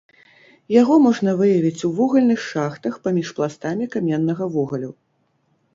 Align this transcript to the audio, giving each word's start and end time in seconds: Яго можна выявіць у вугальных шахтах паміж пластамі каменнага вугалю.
Яго 0.81 0.95
можна 1.03 1.35
выявіць 1.41 1.85
у 1.89 1.91
вугальных 1.99 2.39
шахтах 2.49 2.93
паміж 3.05 3.27
пластамі 3.37 3.85
каменнага 3.99 4.43
вугалю. 4.57 4.91